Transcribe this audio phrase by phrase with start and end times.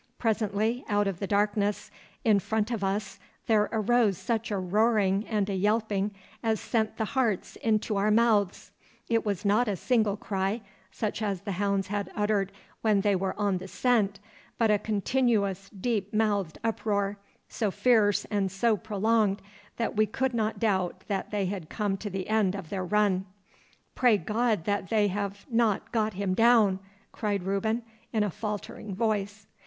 [0.17, 1.91] Presently out of the darkness
[2.23, 6.09] in front of us there arose such a roaring and a yelping
[6.41, 8.71] as sent the hearts into our mouths.
[9.09, 10.61] It was not a single cry,
[10.91, 12.51] such as the hounds had uttered
[12.81, 14.19] when they were on the scent,
[14.57, 19.39] but a continuous deep mouthed uproar, so fierce and so prolonged,
[19.77, 23.27] that we could not doubt that they had come to the end of their run.
[23.93, 26.79] 'Pray God that they have not got him down!'
[27.11, 29.45] cried Reuben, in a faltering voice.